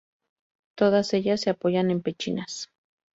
[0.75, 2.71] Todas ellas se apoyan en pechinas.